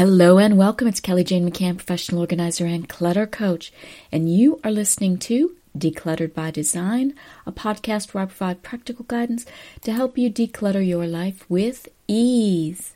Hello 0.00 0.38
and 0.38 0.56
welcome. 0.56 0.88
It's 0.88 0.98
Kelly 0.98 1.24
Jane 1.24 1.46
McCann, 1.46 1.76
professional 1.76 2.22
organizer 2.22 2.64
and 2.64 2.88
clutter 2.88 3.26
coach, 3.26 3.70
and 4.10 4.34
you 4.34 4.58
are 4.64 4.70
listening 4.70 5.18
to 5.18 5.54
Decluttered 5.76 6.32
by 6.32 6.50
Design, 6.50 7.12
a 7.44 7.52
podcast 7.52 8.14
where 8.14 8.22
I 8.22 8.26
provide 8.26 8.62
practical 8.62 9.04
guidance 9.04 9.44
to 9.82 9.92
help 9.92 10.16
you 10.16 10.30
declutter 10.30 10.80
your 10.80 11.06
life 11.06 11.44
with 11.50 11.86
ease. 12.08 12.94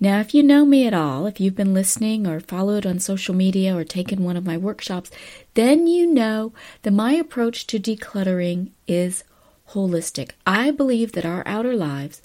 Now, 0.00 0.20
if 0.20 0.32
you 0.32 0.42
know 0.42 0.64
me 0.64 0.86
at 0.86 0.94
all, 0.94 1.26
if 1.26 1.40
you've 1.40 1.56
been 1.56 1.74
listening 1.74 2.26
or 2.26 2.40
followed 2.40 2.86
on 2.86 3.00
social 3.00 3.34
media 3.34 3.76
or 3.76 3.84
taken 3.84 4.24
one 4.24 4.38
of 4.38 4.46
my 4.46 4.56
workshops, 4.56 5.10
then 5.52 5.86
you 5.86 6.06
know 6.06 6.54
that 6.84 6.92
my 6.92 7.12
approach 7.12 7.66
to 7.66 7.78
decluttering 7.78 8.70
is 8.88 9.24
holistic. 9.72 10.30
I 10.46 10.70
believe 10.70 11.12
that 11.12 11.26
our 11.26 11.42
outer 11.46 11.74
lives 11.74 12.22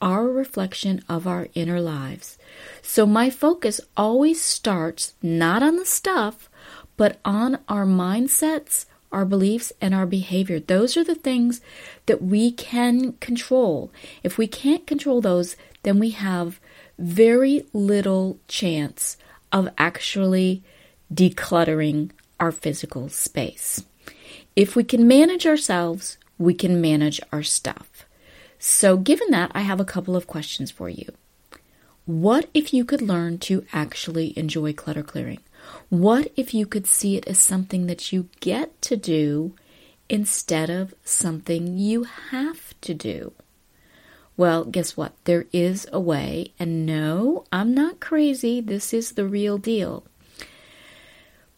are 0.00 0.28
a 0.28 0.32
reflection 0.32 1.02
of 1.08 1.26
our 1.26 1.48
inner 1.54 1.80
lives. 1.80 2.38
So 2.82 3.06
my 3.06 3.30
focus 3.30 3.80
always 3.96 4.40
starts 4.40 5.14
not 5.22 5.62
on 5.62 5.76
the 5.76 5.86
stuff, 5.86 6.48
but 6.96 7.18
on 7.24 7.58
our 7.68 7.86
mindsets, 7.86 8.86
our 9.12 9.24
beliefs, 9.24 9.72
and 9.80 9.94
our 9.94 10.06
behavior. 10.06 10.60
Those 10.60 10.96
are 10.96 11.04
the 11.04 11.14
things 11.14 11.60
that 12.06 12.22
we 12.22 12.52
can 12.52 13.12
control. 13.14 13.90
If 14.22 14.36
we 14.38 14.46
can't 14.46 14.86
control 14.86 15.20
those, 15.20 15.56
then 15.82 15.98
we 15.98 16.10
have 16.10 16.60
very 16.98 17.64
little 17.72 18.38
chance 18.48 19.16
of 19.52 19.68
actually 19.78 20.62
decluttering 21.12 22.10
our 22.38 22.52
physical 22.52 23.08
space. 23.08 23.84
If 24.54 24.76
we 24.76 24.84
can 24.84 25.08
manage 25.08 25.46
ourselves, 25.46 26.18
we 26.36 26.54
can 26.54 26.80
manage 26.80 27.20
our 27.32 27.42
stuff. 27.42 28.04
So, 28.58 28.96
given 28.96 29.30
that, 29.30 29.52
I 29.54 29.60
have 29.60 29.80
a 29.80 29.84
couple 29.84 30.16
of 30.16 30.26
questions 30.26 30.70
for 30.70 30.88
you. 30.88 31.12
What 32.06 32.48
if 32.54 32.72
you 32.72 32.84
could 32.84 33.02
learn 33.02 33.38
to 33.40 33.64
actually 33.72 34.36
enjoy 34.38 34.72
clutter 34.72 35.02
clearing? 35.02 35.40
What 35.90 36.32
if 36.36 36.54
you 36.54 36.66
could 36.66 36.86
see 36.86 37.16
it 37.16 37.26
as 37.28 37.38
something 37.38 37.86
that 37.86 38.12
you 38.12 38.28
get 38.40 38.80
to 38.82 38.96
do 38.96 39.54
instead 40.08 40.70
of 40.70 40.94
something 41.04 41.76
you 41.76 42.04
have 42.04 42.74
to 42.80 42.94
do? 42.94 43.32
Well, 44.36 44.64
guess 44.64 44.96
what? 44.96 45.12
There 45.24 45.46
is 45.52 45.86
a 45.92 46.00
way, 46.00 46.52
and 46.58 46.86
no, 46.86 47.44
I'm 47.52 47.74
not 47.74 48.00
crazy. 48.00 48.60
This 48.60 48.94
is 48.94 49.12
the 49.12 49.26
real 49.26 49.58
deal. 49.58 50.04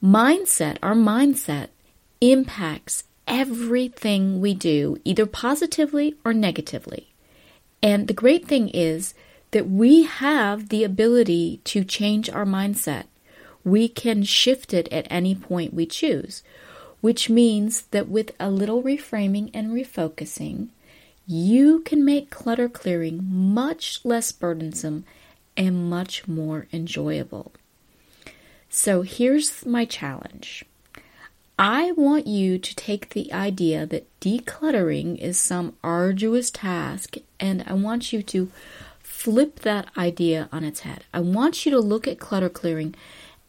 Mindset, 0.03 0.79
our 0.83 0.95
mindset, 0.95 1.69
impacts 2.21 3.05
everything 3.31 4.41
we 4.41 4.53
do, 4.53 4.99
either 5.05 5.25
positively 5.25 6.17
or 6.25 6.35
negatively. 6.35 7.15
And 7.83 8.09
the 8.09 8.13
great 8.13 8.47
thing 8.47 8.69
is 8.69 9.15
that 9.53 9.71
we 9.71 10.03
have 10.03 10.69
the 10.69 10.85
ability 10.85 11.61
to 11.65 11.85
change 11.85 12.29
our 12.29 12.45
mindset. 12.45 13.05
We 13.65 13.89
can 13.89 14.25
shift 14.25 14.75
it 14.75 14.93
at 14.93 15.07
any 15.09 15.35
point 15.35 15.73
we 15.73 15.87
choose, 15.87 16.43
which 17.01 17.31
means 17.31 17.83
that 17.93 18.09
with 18.09 18.35
a 18.41 18.51
little 18.51 18.83
reframing 18.83 19.51
and 19.55 19.71
refocusing, 19.71 20.69
you 21.27 21.81
can 21.81 22.05
make 22.05 22.31
clutter 22.31 22.69
clearing 22.69 23.21
much 23.25 24.01
less 24.05 24.33
burdensome 24.33 25.05
and 25.57 25.89
much 25.89 26.27
more 26.27 26.67
enjoyable. 26.73 27.53
So 28.69 29.03
here's 29.03 29.65
my 29.65 29.85
challenge 29.85 30.65
I 31.63 31.93
want 31.93 32.27
you 32.27 32.59
to 32.59 32.75
take 32.75 33.11
the 33.11 33.31
idea 33.35 33.85
that 33.85 34.09
decluttering 34.19 35.19
is 35.19 35.37
some 35.39 35.77
arduous 35.85 36.51
task, 36.51 37.17
and 37.39 37.63
I 37.67 37.75
want 37.75 38.15
you 38.15 38.23
to 38.23 38.51
flip 39.01 39.61
that 39.61 39.89
idea 39.95 40.49
on 40.53 40.65
its 40.65 40.81
head. 40.81 41.05
I 41.13 41.21
want 41.21 41.67
you 41.67 41.73
to 41.73 41.79
look 41.79 42.09
at 42.09 42.19
clutter 42.19 42.49
clearing 42.49 42.95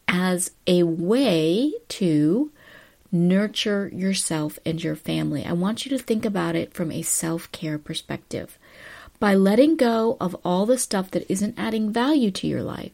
as 0.06 0.50
a 0.66 0.82
way 0.82 1.72
to 1.88 2.52
nurture 3.10 3.88
yourself 3.94 4.58
and 4.66 4.84
your 4.84 4.94
family. 4.94 5.46
I 5.46 5.54
want 5.54 5.86
you 5.86 5.96
to 5.96 6.04
think 6.04 6.26
about 6.26 6.54
it 6.54 6.74
from 6.74 6.92
a 6.92 7.00
self 7.00 7.50
care 7.50 7.78
perspective. 7.78 8.58
By 9.20 9.34
letting 9.34 9.76
go 9.76 10.18
of 10.20 10.36
all 10.44 10.66
the 10.66 10.76
stuff 10.76 11.10
that 11.12 11.24
isn't 11.32 11.58
adding 11.58 11.90
value 11.90 12.30
to 12.32 12.46
your 12.46 12.62
life, 12.62 12.92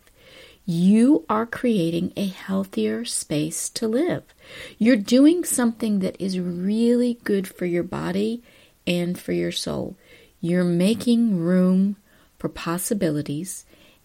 you 0.70 1.24
are 1.30 1.46
creating 1.46 2.12
a 2.14 2.26
healthier 2.26 3.02
space 3.02 3.70
to 3.70 3.88
live. 3.88 4.22
You're 4.76 4.96
doing 4.96 5.42
something 5.42 6.00
that 6.00 6.14
is 6.20 6.38
really 6.38 7.14
good 7.24 7.48
for 7.48 7.64
your 7.64 7.82
body 7.82 8.42
and 8.86 9.18
for 9.18 9.32
your 9.32 9.50
soul. 9.50 9.96
You're 10.42 10.64
making 10.64 11.38
room 11.38 11.96
for 12.38 12.50
possibilities 12.50 13.64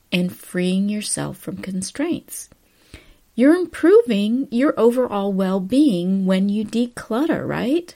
and 0.09 0.33
freeing 0.33 0.87
yourself 0.87 1.37
from 1.37 1.57
constraints. 1.57 2.49
You're 3.35 3.55
improving 3.55 4.47
your 4.49 4.73
overall 4.79 5.33
well 5.33 5.59
being 5.59 6.25
when 6.25 6.47
you 6.47 6.63
declutter, 6.63 7.45
right? 7.45 7.93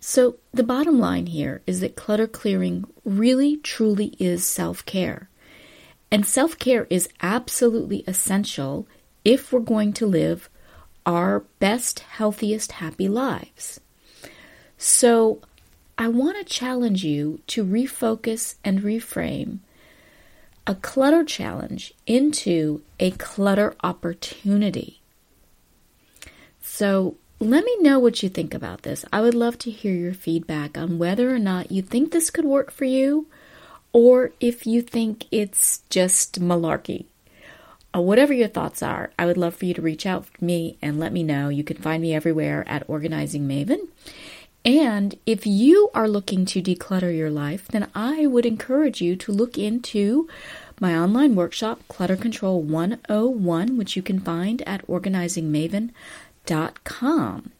So, 0.00 0.38
the 0.52 0.64
bottom 0.64 0.98
line 0.98 1.26
here 1.26 1.62
is 1.68 1.78
that 1.80 1.94
clutter 1.94 2.26
clearing 2.26 2.84
really 3.04 3.58
truly 3.58 4.16
is 4.18 4.44
self 4.44 4.84
care. 4.86 5.28
And 6.10 6.24
self 6.24 6.58
care 6.58 6.86
is 6.90 7.08
absolutely 7.20 8.04
essential 8.06 8.86
if 9.24 9.52
we're 9.52 9.60
going 9.60 9.92
to 9.94 10.06
live 10.06 10.48
our 11.04 11.40
best, 11.58 12.00
healthiest, 12.00 12.72
happy 12.72 13.08
lives. 13.08 13.80
So, 14.78 15.40
I 15.98 16.08
want 16.08 16.36
to 16.36 16.44
challenge 16.44 17.04
you 17.04 17.40
to 17.48 17.64
refocus 17.64 18.56
and 18.62 18.80
reframe 18.82 19.60
a 20.66 20.74
clutter 20.74 21.24
challenge 21.24 21.94
into 22.06 22.82
a 23.00 23.12
clutter 23.12 23.74
opportunity. 23.82 25.00
So, 26.60 27.16
let 27.38 27.64
me 27.64 27.76
know 27.80 27.98
what 27.98 28.22
you 28.22 28.28
think 28.28 28.54
about 28.54 28.82
this. 28.82 29.04
I 29.12 29.20
would 29.20 29.34
love 29.34 29.58
to 29.60 29.70
hear 29.70 29.92
your 29.92 30.14
feedback 30.14 30.78
on 30.78 30.98
whether 30.98 31.34
or 31.34 31.38
not 31.38 31.70
you 31.70 31.82
think 31.82 32.10
this 32.10 32.30
could 32.30 32.44
work 32.44 32.70
for 32.70 32.84
you 32.84 33.26
or 33.96 34.30
if 34.40 34.66
you 34.66 34.82
think 34.82 35.24
it's 35.30 35.80
just 35.88 36.38
malarkey. 36.38 37.06
Uh, 37.96 38.02
whatever 38.02 38.34
your 38.34 38.46
thoughts 38.46 38.82
are, 38.82 39.10
I 39.18 39.24
would 39.24 39.38
love 39.38 39.54
for 39.54 39.64
you 39.64 39.72
to 39.72 39.80
reach 39.80 40.04
out 40.04 40.26
to 40.34 40.44
me 40.44 40.76
and 40.82 41.00
let 41.00 41.14
me 41.14 41.22
know. 41.22 41.48
You 41.48 41.64
can 41.64 41.78
find 41.78 42.02
me 42.02 42.14
everywhere 42.14 42.62
at 42.68 42.86
Organizing 42.90 43.48
Maven. 43.48 43.88
And 44.66 45.18
if 45.24 45.46
you 45.46 45.88
are 45.94 46.10
looking 46.10 46.44
to 46.44 46.60
declutter 46.60 47.16
your 47.16 47.30
life, 47.30 47.68
then 47.68 47.88
I 47.94 48.26
would 48.26 48.44
encourage 48.44 49.00
you 49.00 49.16
to 49.16 49.32
look 49.32 49.56
into 49.56 50.28
my 50.78 50.94
online 50.94 51.34
workshop, 51.34 51.80
Clutter 51.88 52.16
Control 52.16 52.60
101, 52.60 53.78
which 53.78 53.96
you 53.96 54.02
can 54.02 54.20
find 54.20 54.60
at 54.68 54.86
organizingmaven.com. 54.86 57.52